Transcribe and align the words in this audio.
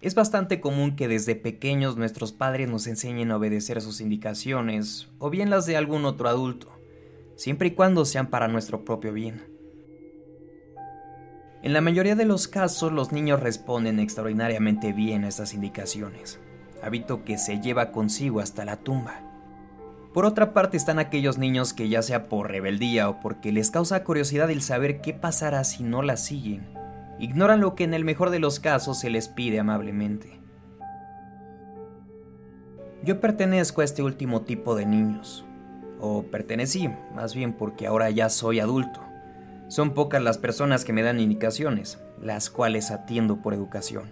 Es 0.00 0.14
bastante 0.14 0.60
común 0.60 0.94
que 0.94 1.08
desde 1.08 1.34
pequeños 1.34 1.96
nuestros 1.96 2.32
padres 2.32 2.68
nos 2.68 2.86
enseñen 2.86 3.32
a 3.32 3.36
obedecer 3.36 3.80
sus 3.80 4.00
indicaciones 4.00 5.08
o 5.18 5.28
bien 5.28 5.50
las 5.50 5.66
de 5.66 5.76
algún 5.76 6.04
otro 6.04 6.28
adulto, 6.28 6.70
siempre 7.34 7.68
y 7.68 7.70
cuando 7.72 8.04
sean 8.04 8.28
para 8.28 8.46
nuestro 8.46 8.84
propio 8.84 9.12
bien. 9.12 9.42
En 11.64 11.72
la 11.72 11.80
mayoría 11.80 12.14
de 12.14 12.24
los 12.24 12.46
casos 12.46 12.92
los 12.92 13.10
niños 13.10 13.40
responden 13.40 13.98
extraordinariamente 13.98 14.92
bien 14.92 15.24
a 15.24 15.28
estas 15.28 15.52
indicaciones, 15.52 16.38
hábito 16.80 17.24
que 17.24 17.36
se 17.36 17.60
lleva 17.60 17.90
consigo 17.90 18.38
hasta 18.38 18.64
la 18.64 18.76
tumba. 18.76 19.22
Por 20.14 20.24
otra 20.24 20.54
parte 20.54 20.76
están 20.76 21.00
aquellos 21.00 21.38
niños 21.38 21.74
que 21.74 21.88
ya 21.88 22.02
sea 22.02 22.28
por 22.28 22.52
rebeldía 22.52 23.08
o 23.08 23.18
porque 23.18 23.50
les 23.50 23.72
causa 23.72 24.04
curiosidad 24.04 24.48
el 24.48 24.62
saber 24.62 25.00
qué 25.00 25.12
pasará 25.12 25.64
si 25.64 25.82
no 25.82 26.02
la 26.02 26.16
siguen, 26.16 26.68
ignoran 27.18 27.60
lo 27.60 27.74
que 27.74 27.84
en 27.84 27.94
el 27.94 28.04
mejor 28.04 28.30
de 28.30 28.38
los 28.38 28.60
casos 28.60 29.00
se 29.00 29.10
les 29.10 29.28
pide 29.28 29.60
amablemente. 29.60 30.40
Yo 33.02 33.20
pertenezco 33.20 33.80
a 33.80 33.84
este 33.84 34.02
último 34.02 34.42
tipo 34.42 34.74
de 34.74 34.84
niños, 34.84 35.44
o 36.00 36.24
pertenecí, 36.24 36.90
más 37.14 37.34
bien 37.34 37.52
porque 37.52 37.86
ahora 37.86 38.10
ya 38.10 38.28
soy 38.28 38.60
adulto. 38.60 39.00
Son 39.68 39.94
pocas 39.94 40.22
las 40.22 40.38
personas 40.38 40.84
que 40.84 40.92
me 40.92 41.02
dan 41.02 41.20
indicaciones, 41.20 41.98
las 42.20 42.50
cuales 42.50 42.90
atiendo 42.90 43.42
por 43.42 43.54
educación. 43.54 44.10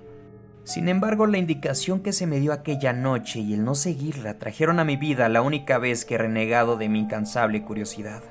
Sin 0.64 0.88
embargo, 0.88 1.26
la 1.26 1.38
indicación 1.38 2.00
que 2.00 2.12
se 2.12 2.26
me 2.26 2.40
dio 2.40 2.52
aquella 2.52 2.92
noche 2.92 3.40
y 3.40 3.54
el 3.54 3.64
no 3.64 3.74
seguirla 3.74 4.38
trajeron 4.38 4.80
a 4.80 4.84
mi 4.84 4.96
vida 4.96 5.28
la 5.28 5.42
única 5.42 5.78
vez 5.78 6.04
que 6.04 6.16
he 6.16 6.18
renegado 6.18 6.76
de 6.76 6.88
mi 6.88 7.00
incansable 7.00 7.62
curiosidad. 7.62 8.22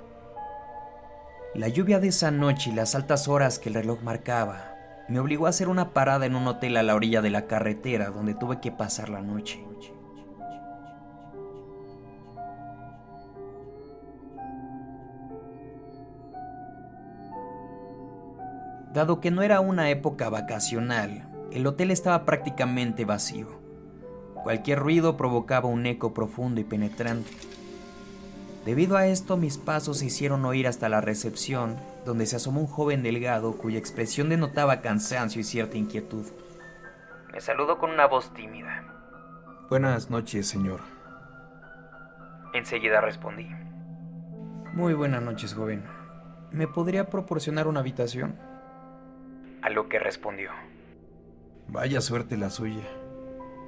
La 1.56 1.70
lluvia 1.70 2.02
de 2.02 2.10
esa 2.10 2.32
noche 2.32 2.70
y 2.70 2.74
las 2.74 2.96
altas 2.96 3.30
horas 3.30 3.60
que 3.60 3.70
el 3.70 3.76
reloj 3.76 4.02
marcaba 4.04 4.76
me 5.08 5.22
obligó 5.22 5.46
a 5.46 5.52
hacer 5.52 5.70
una 5.70 5.94
parada 5.94 6.26
en 6.26 6.36
un 6.36 6.46
hotel 6.48 6.76
a 6.76 6.84
la 6.84 6.96
orilla 6.96 7.22
de 7.22 7.30
la 7.30 7.48
carretera 7.48 8.10
donde 8.10 8.34
tuve 8.34 8.60
que 8.60 8.74
pasar 8.74 9.08
la 9.08 9.22
noche. 9.22 9.64
Dado 18.94 19.22
que 19.22 19.32
no 19.32 19.42
era 19.42 19.62
una 19.62 19.90
época 19.90 20.28
vacacional, 20.28 21.30
el 21.54 21.66
hotel 21.68 21.92
estaba 21.92 22.26
prácticamente 22.26 23.06
vacío. 23.06 23.62
Cualquier 24.44 24.80
ruido 24.80 25.16
provocaba 25.16 25.70
un 25.70 25.86
eco 25.86 26.14
profundo 26.14 26.60
y 26.60 26.66
penetrante. 26.66 27.32
Debido 28.66 28.98
a 28.98 29.06
esto, 29.06 29.38
mis 29.38 29.60
pasos 29.60 30.00
se 30.00 30.08
hicieron 30.08 30.44
oír 30.44 30.68
hasta 30.68 30.90
la 30.90 31.00
recepción, 31.00 31.78
donde 32.04 32.26
se 32.26 32.38
asomó 32.38 32.62
un 32.62 32.68
joven 32.68 33.04
delgado 33.04 33.56
cuya 33.58 33.78
expresión 33.78 34.28
denotaba 34.28 34.82
cansancio 34.82 35.40
y 35.40 35.44
cierta 35.44 35.78
inquietud. 35.78 36.26
Me 37.32 37.40
saludó 37.42 37.78
con 37.78 37.92
una 37.92 38.08
voz 38.08 38.34
tímida. 38.34 38.84
Buenas 39.70 40.10
noches, 40.10 40.48
señor. 40.48 40.80
Enseguida 42.54 43.02
respondí. 43.02 43.48
Muy 44.74 44.96
buenas 44.96 45.22
noches, 45.22 45.54
joven. 45.54 45.84
¿Me 46.52 46.68
podría 46.68 47.12
proporcionar 47.12 47.68
una 47.68 47.82
habitación? 47.82 48.36
A 49.62 49.70
lo 49.70 49.90
que 49.90 50.00
respondió. 50.00 50.50
Vaya 51.68 52.02
suerte 52.02 52.36
la 52.36 52.50
suya. 52.50 52.84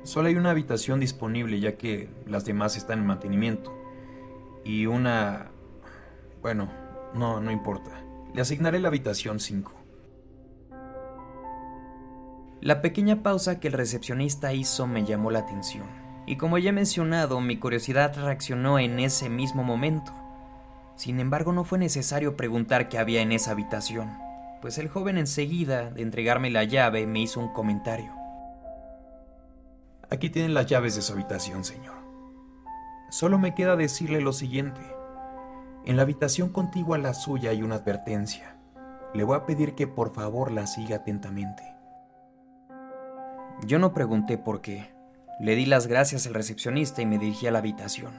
Solo 0.03 0.29
hay 0.29 0.35
una 0.37 0.51
habitación 0.51 0.99
disponible 0.99 1.59
ya 1.59 1.77
que 1.77 2.09
las 2.25 2.45
demás 2.45 2.77
están 2.77 2.99
en 2.99 3.05
mantenimiento. 3.05 3.86
Y 4.67 4.85
una... 4.85 5.51
Bueno, 6.41 6.69
no, 7.13 7.39
no 7.39 7.51
importa. 7.51 7.91
Le 8.33 8.41
asignaré 8.41 8.79
la 8.79 8.89
habitación 8.89 9.39
5. 9.39 9.71
La 12.61 12.81
pequeña 12.81 13.23
pausa 13.23 13.59
que 13.59 13.69
el 13.69 13.73
recepcionista 13.73 14.53
hizo 14.53 14.87
me 14.87 15.05
llamó 15.05 15.31
la 15.31 15.39
atención. 15.39 15.85
Y 16.25 16.35
como 16.35 16.57
ya 16.57 16.71
he 16.71 16.73
mencionado, 16.73 17.39
mi 17.39 17.57
curiosidad 17.57 18.15
reaccionó 18.15 18.79
en 18.79 18.99
ese 18.99 19.29
mismo 19.29 19.63
momento. 19.63 20.11
Sin 20.95 21.19
embargo, 21.19 21.53
no 21.53 21.63
fue 21.63 21.77
necesario 21.77 22.35
preguntar 22.35 22.89
qué 22.89 22.97
había 22.97 23.21
en 23.21 23.31
esa 23.31 23.51
habitación 23.51 24.27
pues 24.61 24.77
el 24.77 24.89
joven 24.89 25.17
enseguida 25.17 25.91
de 25.91 26.01
entregarme 26.01 26.49
la 26.49 26.63
llave 26.63 27.05
me 27.05 27.21
hizo 27.21 27.39
un 27.39 27.49
comentario. 27.49 28.13
Aquí 30.09 30.29
tienen 30.29 30.53
las 30.53 30.65
llaves 30.65 30.95
de 30.95 31.01
su 31.01 31.13
habitación, 31.13 31.63
señor. 31.63 31.95
Solo 33.09 33.37
me 33.37 33.55
queda 33.55 33.75
decirle 33.75 34.21
lo 34.21 34.33
siguiente. 34.33 34.81
En 35.85 35.95
la 35.95 36.03
habitación 36.03 36.49
contigua 36.49 36.97
a 36.97 36.99
la 36.99 37.13
suya 37.13 37.51
hay 37.51 37.63
una 37.63 37.75
advertencia. 37.75 38.57
Le 39.13 39.23
voy 39.23 39.37
a 39.37 39.45
pedir 39.45 39.75
que 39.75 39.87
por 39.87 40.13
favor 40.13 40.51
la 40.51 40.67
siga 40.67 40.97
atentamente. 40.97 41.63
Yo 43.65 43.79
no 43.79 43.93
pregunté 43.93 44.37
por 44.37 44.61
qué. 44.61 44.91
Le 45.39 45.55
di 45.55 45.65
las 45.65 45.87
gracias 45.87 46.27
al 46.27 46.33
recepcionista 46.33 47.01
y 47.01 47.05
me 47.05 47.17
dirigí 47.17 47.47
a 47.47 47.51
la 47.51 47.59
habitación. 47.59 48.13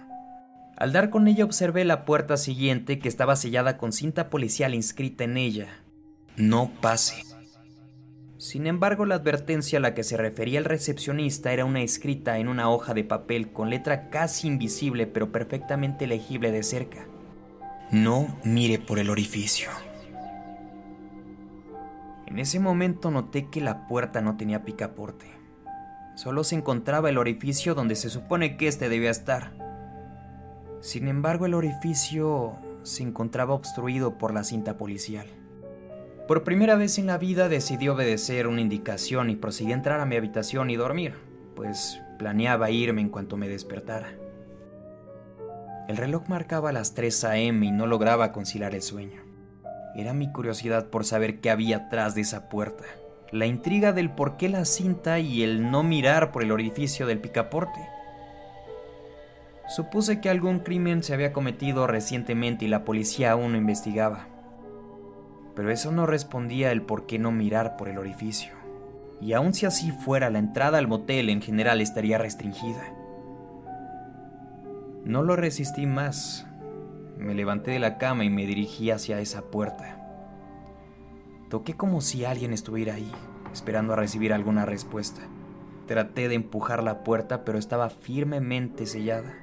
Al 0.76 0.93
dar 0.93 1.10
con 1.10 1.28
ella 1.28 1.44
observé 1.44 1.84
la 1.84 2.05
puerta 2.05 2.37
siguiente 2.37 2.99
que 2.99 3.09
estaba 3.09 3.37
sellada 3.37 3.76
con 3.76 3.93
cinta 3.93 4.31
policial 4.31 4.75
inscrita 4.75 5.25
en 5.25 5.37
ella 5.37 5.69
no 6.38 6.70
pase. 6.81 7.28
Sin 8.38 8.69
embargo, 8.69 9.04
la 9.04 9.16
advertencia 9.16 9.81
a 9.81 9.82
la 9.82 9.94
que 9.94 10.04
se 10.04 10.16
refería 10.16 10.60
el 10.60 10.65
recepcionista 10.65 11.53
era 11.53 11.65
una 11.65 11.82
escrita 11.82 12.38
en 12.38 12.47
una 12.47 12.71
hoja 12.71 12.94
de 12.94 13.03
papel 13.03 13.50
con 13.50 13.69
letra 13.69 14.10
casi 14.10 14.47
invisible 14.47 15.09
pero 15.09 15.32
perfectamente 15.32 16.06
legible 16.06 16.53
de 16.53 16.62
cerca. 16.62 17.09
No 17.91 18.38
mire 18.44 18.78
por 18.78 19.00
el 19.00 19.10
orificio. 19.10 19.71
En 22.26 22.38
ese 22.38 22.60
momento 22.60 23.10
noté 23.10 23.49
que 23.49 23.60
la 23.60 23.88
puerta 23.88 24.21
no 24.21 24.37
tenía 24.37 24.62
picaporte. 24.62 25.26
Solo 26.15 26.44
se 26.44 26.55
encontraba 26.55 27.10
el 27.10 27.19
orificio 27.19 27.75
donde 27.75 27.97
se 27.97 28.09
supone 28.09 28.56
que 28.56 28.69
éste 28.69 28.88
debía 28.88 29.10
estar. 29.10 29.53
Sin 30.81 31.09
embargo, 31.09 31.47
el 31.47 31.55
orificio 31.55 32.56
se 32.84 33.03
encontraba 33.03 33.55
obstruido 33.55 34.16
por 34.16 34.32
la 34.32 34.44
cinta 34.44 34.76
policial. 34.76 35.26
Por 36.28 36.44
primera 36.44 36.77
vez 36.77 36.99
en 36.99 37.06
la 37.06 37.16
vida 37.16 37.49
decidí 37.49 37.89
obedecer 37.89 38.49
una 38.49 38.61
indicación 38.61 39.31
y 39.31 39.37
procedí 39.37 39.72
a 39.72 39.75
entrar 39.75 39.99
a 39.99 40.05
mi 40.05 40.15
habitación 40.15 40.69
y 40.69 40.77
dormir, 40.77 41.15
pues 41.56 42.03
planeaba 42.19 42.71
irme 42.71 43.00
en 43.00 43.09
cuanto 43.09 43.39
me 43.39 43.49
despertara. 43.49 44.11
El 45.88 45.97
reloj 45.97 46.28
marcaba 46.28 46.71
las 46.71 46.93
3 46.93 47.25
a.m. 47.25 47.65
y 47.65 47.71
no 47.71 47.87
lograba 47.87 48.31
conciliar 48.33 48.75
el 48.75 48.83
sueño. 48.83 49.22
Era 49.97 50.12
mi 50.12 50.31
curiosidad 50.31 50.91
por 50.91 51.06
saber 51.06 51.41
qué 51.41 51.49
había 51.49 51.78
atrás 51.78 52.15
de 52.15 52.21
esa 52.21 52.50
puerta, 52.50 52.84
la 53.33 53.47
intriga 53.47 53.94
del 53.94 54.11
por 54.11 54.37
qué 54.37 54.50
la 54.50 54.67
cinta 54.67 55.21
y 55.21 55.43
el 55.43 55.71
no 55.71 55.83
mirar 55.83 56.31
por 56.31 56.43
el 56.43 56.53
orificio 56.53 57.06
del 57.06 57.21
picaporte. 57.21 57.81
Supuse 59.67 60.21
que 60.21 60.28
algún 60.28 60.59
crimen 60.59 61.03
se 61.03 61.15
había 61.15 61.33
cometido 61.33 61.87
recientemente 61.87 62.67
y 62.67 62.69
la 62.69 62.84
policía 62.84 63.31
aún 63.31 63.53
no 63.53 63.59
investigaba 63.59 64.27
pero 65.58 65.72
eso 65.72 65.91
no 65.91 66.06
respondía 66.06 66.70
el 66.70 66.82
por 66.82 67.06
qué 67.06 67.19
no 67.19 67.32
mirar 67.32 67.76
por 67.76 67.88
el 67.88 67.98
orificio. 67.98 68.52
Y 69.20 69.32
aun 69.32 69.54
si 69.54 69.66
así 69.66 69.91
fuera, 69.91 70.30
la 70.30 70.38
entrada 70.38 70.78
al 70.78 70.86
motel 70.86 71.28
en 71.30 71.42
general 71.42 71.80
estaría 71.80 72.16
restringida. 72.16 72.94
No 75.04 75.24
lo 75.24 75.34
resistí 75.34 75.84
más. 75.84 76.46
Me 77.16 77.34
levanté 77.34 77.72
de 77.72 77.80
la 77.80 77.98
cama 77.98 78.22
y 78.22 78.30
me 78.30 78.46
dirigí 78.46 78.92
hacia 78.92 79.19
esa 79.19 79.50
puerta. 79.50 80.00
Toqué 81.50 81.75
como 81.75 82.02
si 82.02 82.25
alguien 82.25 82.52
estuviera 82.52 82.94
ahí, 82.94 83.10
esperando 83.52 83.94
a 83.94 83.96
recibir 83.96 84.32
alguna 84.32 84.64
respuesta. 84.64 85.22
Traté 85.88 86.28
de 86.28 86.36
empujar 86.36 86.84
la 86.84 87.02
puerta, 87.02 87.44
pero 87.44 87.58
estaba 87.58 87.90
firmemente 87.90 88.86
sellada. 88.86 89.34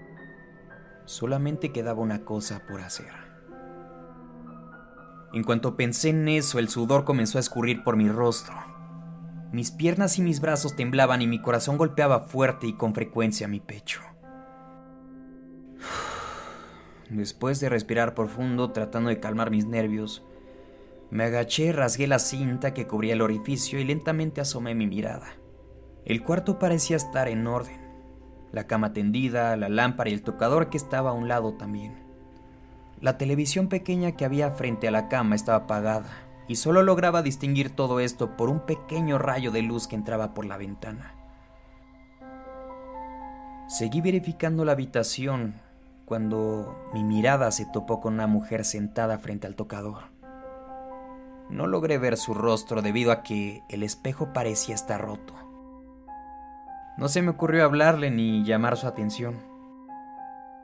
Solamente 1.03 1.73
quedaba 1.73 1.99
una 1.99 2.23
cosa 2.23 2.65
por 2.65 2.79
hacer. 2.79 3.24
En 5.33 5.43
cuanto 5.43 5.75
pensé 5.75 6.09
en 6.09 6.27
eso, 6.27 6.59
el 6.59 6.69
sudor 6.69 7.03
comenzó 7.03 7.37
a 7.37 7.41
escurrir 7.41 7.83
por 7.83 7.97
mi 7.97 8.09
rostro. 8.09 8.55
Mis 9.51 9.71
piernas 9.71 10.17
y 10.17 10.21
mis 10.21 10.41
brazos 10.41 10.75
temblaban 10.75 11.21
y 11.21 11.27
mi 11.27 11.41
corazón 11.41 11.77
golpeaba 11.77 12.21
fuerte 12.21 12.67
y 12.67 12.73
con 12.73 12.93
frecuencia 12.93 13.47
mi 13.47 13.59
pecho. 13.59 14.01
Después 17.09 17.59
de 17.59 17.69
respirar 17.69 18.15
profundo, 18.15 18.71
tratando 18.71 19.09
de 19.09 19.19
calmar 19.19 19.51
mis 19.51 19.65
nervios, 19.65 20.23
me 21.11 21.23
agaché, 21.23 21.71
rasgué 21.71 22.07
la 22.07 22.19
cinta 22.19 22.73
que 22.73 22.87
cubría 22.87 23.13
el 23.13 23.21
orificio 23.21 23.79
y 23.79 23.83
lentamente 23.83 24.41
asomé 24.41 24.73
mi 24.73 24.87
mirada. 24.87 25.27
El 26.03 26.23
cuarto 26.23 26.59
parecía 26.59 26.97
estar 26.97 27.27
en 27.27 27.47
orden. 27.47 27.79
La 28.51 28.67
cama 28.67 28.93
tendida, 28.93 29.55
la 29.55 29.69
lámpara 29.69 30.09
y 30.09 30.13
el 30.13 30.23
tocador 30.23 30.69
que 30.69 30.77
estaba 30.77 31.11
a 31.11 31.13
un 31.13 31.27
lado 31.27 31.53
también. 31.53 32.04
La 33.05 33.19
televisión 33.19 33.67
pequeña 33.67 34.13
que 34.13 34.25
había 34.25 34.49
frente 34.49 34.87
a 34.87 34.91
la 34.91 35.09
cama 35.09 35.35
estaba 35.35 35.65
apagada, 35.65 36.09
y 36.47 36.55
solo 36.55 36.81
lograba 36.81 37.21
distinguir 37.21 37.69
todo 37.69 37.99
esto 37.99 38.35
por 38.35 38.49
un 38.49 38.61
pequeño 38.61 39.19
rayo 39.19 39.51
de 39.51 39.61
luz 39.61 39.87
que 39.87 39.95
entraba 39.95 40.33
por 40.33 40.47
la 40.47 40.57
ventana. 40.57 41.13
Seguí 43.67 44.01
verificando 44.01 44.65
la 44.65 44.71
habitación 44.71 45.53
cuando 46.05 46.75
mi 46.95 47.03
mirada 47.03 47.51
se 47.51 47.67
topó 47.67 48.01
con 48.01 48.15
una 48.15 48.25
mujer 48.25 48.65
sentada 48.65 49.19
frente 49.19 49.45
al 49.45 49.53
tocador. 49.53 50.05
No 51.51 51.67
logré 51.67 51.99
ver 51.99 52.17
su 52.17 52.33
rostro 52.33 52.81
debido 52.81 53.11
a 53.11 53.21
que 53.21 53.61
el 53.69 53.83
espejo 53.83 54.33
parecía 54.33 54.73
estar 54.73 54.99
roto. 54.99 55.35
No 56.97 57.07
se 57.07 57.21
me 57.21 57.29
ocurrió 57.29 57.65
hablarle 57.65 58.09
ni 58.09 58.43
llamar 58.43 58.77
su 58.77 58.87
atención. 58.87 59.54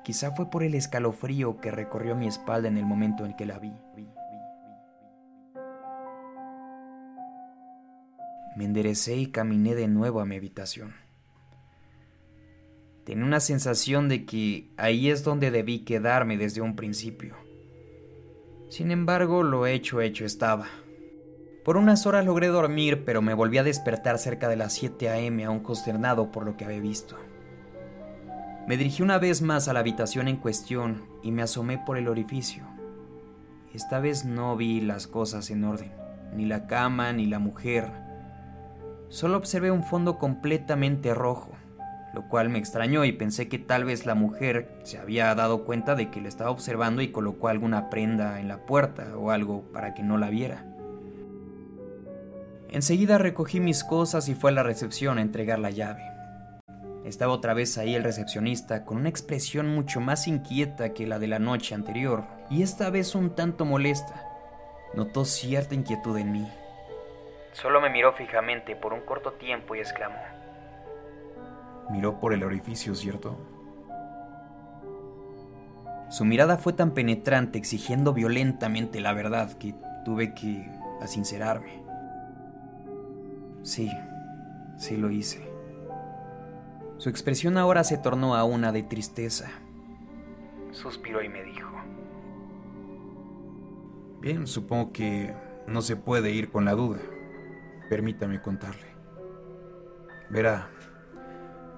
Quizá 0.03 0.31
fue 0.31 0.49
por 0.49 0.63
el 0.63 0.75
escalofrío 0.75 1.57
que 1.61 1.71
recorrió 1.71 2.15
mi 2.15 2.27
espalda 2.27 2.67
en 2.67 2.77
el 2.77 2.85
momento 2.85 3.25
en 3.25 3.35
que 3.35 3.45
la 3.45 3.59
vi. 3.59 3.73
Me 8.55 8.65
enderecé 8.65 9.15
y 9.15 9.27
caminé 9.27 9.75
de 9.75 9.87
nuevo 9.87 10.19
a 10.19 10.25
mi 10.25 10.35
habitación. 10.35 10.93
Tenía 13.05 13.25
una 13.25 13.39
sensación 13.39 14.09
de 14.09 14.25
que 14.25 14.69
ahí 14.77 15.09
es 15.09 15.23
donde 15.23 15.51
debí 15.51 15.79
quedarme 15.79 16.37
desde 16.37 16.61
un 16.61 16.75
principio. 16.75 17.35
Sin 18.69 18.91
embargo, 18.91 19.43
lo 19.43 19.65
hecho 19.65 20.01
hecho 20.01 20.25
estaba. 20.25 20.67
Por 21.63 21.77
unas 21.77 22.05
horas 22.05 22.25
logré 22.25 22.47
dormir, 22.47 23.03
pero 23.05 23.21
me 23.21 23.33
volví 23.33 23.57
a 23.57 23.63
despertar 23.63 24.17
cerca 24.17 24.49
de 24.49 24.55
las 24.55 24.73
7 24.73 25.09
a.m. 25.09 25.45
aún 25.45 25.59
consternado 25.61 26.31
por 26.31 26.45
lo 26.45 26.57
que 26.57 26.65
había 26.65 26.79
visto. 26.79 27.17
Me 28.67 28.77
dirigí 28.77 29.01
una 29.01 29.17
vez 29.17 29.41
más 29.41 29.67
a 29.67 29.73
la 29.73 29.79
habitación 29.79 30.27
en 30.27 30.37
cuestión 30.37 31.03
y 31.23 31.31
me 31.31 31.41
asomé 31.41 31.79
por 31.79 31.97
el 31.97 32.07
orificio. 32.07 32.63
Esta 33.73 33.99
vez 33.99 34.23
no 34.23 34.55
vi 34.55 34.81
las 34.81 35.07
cosas 35.07 35.49
en 35.49 35.63
orden, 35.63 35.91
ni 36.35 36.45
la 36.45 36.67
cama 36.67 37.11
ni 37.11 37.25
la 37.25 37.39
mujer. 37.39 37.89
Solo 39.09 39.37
observé 39.37 39.71
un 39.71 39.83
fondo 39.83 40.19
completamente 40.19 41.13
rojo, 41.13 41.51
lo 42.13 42.27
cual 42.27 42.49
me 42.49 42.59
extrañó 42.59 43.03
y 43.03 43.13
pensé 43.13 43.47
que 43.47 43.59
tal 43.59 43.83
vez 43.83 44.05
la 44.05 44.15
mujer 44.15 44.77
se 44.83 44.99
había 44.99 45.33
dado 45.33 45.63
cuenta 45.63 45.95
de 45.95 46.11
que 46.11 46.21
le 46.21 46.29
estaba 46.29 46.51
observando 46.51 47.01
y 47.01 47.11
colocó 47.11 47.47
alguna 47.47 47.89
prenda 47.89 48.39
en 48.39 48.47
la 48.47 48.65
puerta 48.65 49.17
o 49.17 49.31
algo 49.31 49.63
para 49.73 49.93
que 49.93 50.03
no 50.03 50.17
la 50.17 50.29
viera. 50.29 50.65
Enseguida 52.69 53.17
recogí 53.17 53.59
mis 53.59 53.83
cosas 53.83 54.29
y 54.29 54.35
fue 54.35 54.51
a 54.51 54.53
la 54.53 54.63
recepción 54.63 55.17
a 55.17 55.21
entregar 55.21 55.59
la 55.59 55.71
llave. 55.71 56.10
Estaba 57.03 57.33
otra 57.33 57.53
vez 57.53 57.77
ahí 57.77 57.95
el 57.95 58.03
recepcionista 58.03 58.85
con 58.85 58.97
una 58.97 59.09
expresión 59.09 59.73
mucho 59.73 59.99
más 59.99 60.27
inquieta 60.27 60.93
que 60.93 61.07
la 61.07 61.17
de 61.17 61.27
la 61.27 61.39
noche 61.39 61.73
anterior 61.73 62.25
y 62.49 62.61
esta 62.61 62.89
vez 62.89 63.15
un 63.15 63.35
tanto 63.35 63.65
molesta. 63.65 64.23
Notó 64.93 65.25
cierta 65.25 65.73
inquietud 65.73 66.17
en 66.17 66.31
mí. 66.31 66.47
Solo 67.53 67.81
me 67.81 67.89
miró 67.89 68.13
fijamente 68.13 68.75
por 68.75 68.93
un 68.93 69.01
corto 69.01 69.33
tiempo 69.33 69.75
y 69.75 69.79
exclamó. 69.79 70.21
Miró 71.89 72.19
por 72.19 72.33
el 72.33 72.43
orificio, 72.43 72.93
¿cierto? 72.95 73.37
Su 76.09 76.25
mirada 76.25 76.57
fue 76.57 76.73
tan 76.73 76.91
penetrante, 76.91 77.57
exigiendo 77.57 78.13
violentamente 78.13 78.99
la 79.01 79.13
verdad, 79.13 79.53
que 79.53 79.73
tuve 80.05 80.33
que 80.33 80.69
asincerarme. 81.01 81.81
Sí, 83.63 83.89
sí 84.77 84.97
lo 84.97 85.09
hice. 85.09 85.50
Su 87.01 87.09
expresión 87.09 87.57
ahora 87.57 87.83
se 87.83 87.97
tornó 87.97 88.35
a 88.35 88.43
una 88.43 88.71
de 88.71 88.83
tristeza. 88.83 89.49
Suspiró 90.71 91.23
y 91.23 91.29
me 91.29 91.43
dijo. 91.43 91.67
Bien, 94.19 94.45
supongo 94.45 94.91
que 94.91 95.33
no 95.65 95.81
se 95.81 95.95
puede 95.95 96.29
ir 96.29 96.51
con 96.51 96.63
la 96.63 96.73
duda. 96.73 96.99
Permítame 97.89 98.39
contarle. 98.39 98.85
Verá, 100.29 100.69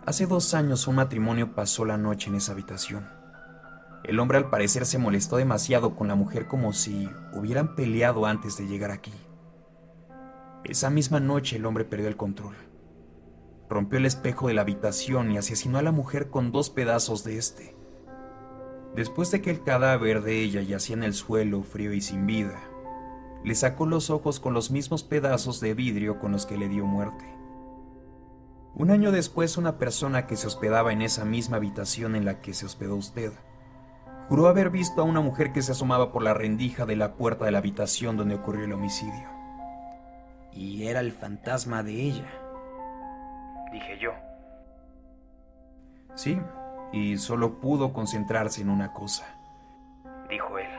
hace 0.05 0.25
dos 0.25 0.53
años 0.53 0.89
un 0.89 0.95
matrimonio 0.95 1.55
pasó 1.55 1.85
la 1.85 1.97
noche 1.97 2.29
en 2.29 2.35
esa 2.35 2.51
habitación. 2.51 3.07
El 4.03 4.19
hombre 4.19 4.39
al 4.39 4.49
parecer 4.49 4.85
se 4.85 4.97
molestó 4.97 5.37
demasiado 5.37 5.95
con 5.95 6.09
la 6.09 6.15
mujer 6.15 6.47
como 6.47 6.73
si 6.73 7.09
hubieran 7.31 7.77
peleado 7.77 8.25
antes 8.25 8.57
de 8.57 8.67
llegar 8.67 8.91
aquí. 8.91 9.13
Esa 10.65 10.89
misma 10.89 11.21
noche 11.21 11.55
el 11.55 11.65
hombre 11.65 11.85
perdió 11.85 12.09
el 12.09 12.17
control. 12.17 12.72
Rompió 13.73 13.97
el 13.97 14.05
espejo 14.05 14.49
de 14.49 14.53
la 14.53 14.61
habitación 14.61 15.31
y 15.31 15.39
asesinó 15.39 15.79
a 15.79 15.81
la 15.81 15.91
mujer 15.91 16.29
con 16.29 16.51
dos 16.51 16.69
pedazos 16.69 17.23
de 17.23 17.39
este. 17.39 17.75
Después 18.95 19.31
de 19.31 19.41
que 19.41 19.49
el 19.49 19.63
cadáver 19.63 20.21
de 20.21 20.43
ella 20.43 20.61
yacía 20.61 20.95
en 20.95 21.01
el 21.01 21.15
suelo 21.15 21.63
frío 21.63 21.91
y 21.91 21.99
sin 21.99 22.27
vida, 22.27 22.61
le 23.43 23.55
sacó 23.55 23.87
los 23.87 24.11
ojos 24.11 24.39
con 24.39 24.53
los 24.53 24.69
mismos 24.69 25.01
pedazos 25.01 25.59
de 25.59 25.73
vidrio 25.73 26.19
con 26.19 26.31
los 26.31 26.45
que 26.45 26.55
le 26.55 26.69
dio 26.69 26.85
muerte. 26.85 27.25
Un 28.75 28.91
año 28.91 29.11
después, 29.11 29.57
una 29.57 29.79
persona 29.79 30.27
que 30.27 30.35
se 30.35 30.45
hospedaba 30.45 30.93
en 30.93 31.01
esa 31.01 31.25
misma 31.25 31.57
habitación 31.57 32.15
en 32.15 32.25
la 32.25 32.41
que 32.41 32.53
se 32.53 32.67
hospedó 32.67 32.95
usted, 32.95 33.33
juró 34.29 34.49
haber 34.49 34.69
visto 34.69 35.01
a 35.01 35.05
una 35.05 35.21
mujer 35.21 35.51
que 35.51 35.63
se 35.63 35.71
asomaba 35.71 36.11
por 36.11 36.21
la 36.21 36.35
rendija 36.35 36.85
de 36.85 36.95
la 36.95 37.15
puerta 37.15 37.45
de 37.45 37.51
la 37.51 37.57
habitación 37.57 38.17
donde 38.17 38.35
ocurrió 38.35 38.65
el 38.65 38.73
homicidio. 38.73 39.27
Y 40.51 40.83
era 40.83 40.99
el 40.99 41.11
fantasma 41.11 41.81
de 41.81 41.93
ella, 41.93 42.42
dije 43.73 43.97
yo. 43.97 44.13
Sí, 46.15 46.39
y 46.91 47.17
solo 47.17 47.59
pudo 47.59 47.91
concentrarse 47.91 48.61
en 48.61 48.69
una 48.69 48.93
cosa, 48.93 49.25
dijo 50.29 50.57
él. 50.59 50.69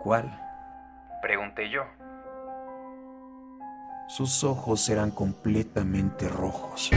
¿Cuál? 0.00 0.40
Pregunté 1.20 1.68
yo. 1.68 1.82
Sus 4.06 4.44
ojos 4.44 4.88
eran 4.88 5.10
completamente 5.10 6.28
rojos. 6.28 6.90